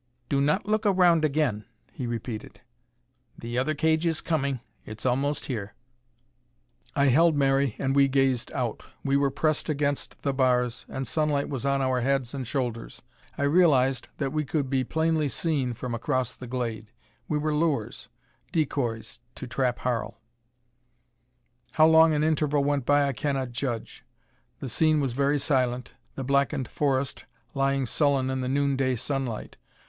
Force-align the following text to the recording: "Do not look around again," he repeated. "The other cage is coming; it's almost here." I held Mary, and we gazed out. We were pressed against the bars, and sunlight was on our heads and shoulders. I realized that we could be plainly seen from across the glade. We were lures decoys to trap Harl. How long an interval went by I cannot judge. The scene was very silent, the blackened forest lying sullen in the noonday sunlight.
"Do 0.29 0.41
not 0.41 0.65
look 0.65 0.87
around 0.87 1.23
again," 1.23 1.63
he 1.93 2.07
repeated. 2.07 2.61
"The 3.37 3.59
other 3.59 3.75
cage 3.75 4.07
is 4.07 4.19
coming; 4.19 4.59
it's 4.83 5.05
almost 5.05 5.45
here." 5.45 5.75
I 6.95 7.05
held 7.09 7.35
Mary, 7.37 7.75
and 7.77 7.95
we 7.95 8.07
gazed 8.07 8.51
out. 8.53 8.81
We 9.03 9.15
were 9.15 9.29
pressed 9.29 9.69
against 9.69 10.23
the 10.23 10.33
bars, 10.33 10.87
and 10.89 11.05
sunlight 11.05 11.49
was 11.49 11.67
on 11.67 11.83
our 11.83 12.01
heads 12.01 12.33
and 12.33 12.47
shoulders. 12.47 13.03
I 13.37 13.43
realized 13.43 14.09
that 14.17 14.33
we 14.33 14.43
could 14.43 14.71
be 14.71 14.83
plainly 14.83 15.29
seen 15.29 15.75
from 15.75 15.93
across 15.93 16.33
the 16.35 16.47
glade. 16.47 16.89
We 17.27 17.37
were 17.37 17.53
lures 17.53 18.07
decoys 18.51 19.19
to 19.35 19.45
trap 19.45 19.77
Harl. 19.77 20.19
How 21.73 21.85
long 21.85 22.15
an 22.15 22.23
interval 22.23 22.63
went 22.63 22.87
by 22.87 23.05
I 23.07 23.13
cannot 23.13 23.51
judge. 23.51 24.03
The 24.61 24.67
scene 24.67 24.99
was 24.99 25.13
very 25.13 25.37
silent, 25.37 25.93
the 26.15 26.23
blackened 26.23 26.67
forest 26.67 27.25
lying 27.53 27.85
sullen 27.85 28.31
in 28.31 28.41
the 28.41 28.49
noonday 28.49 28.95
sunlight. 28.95 29.57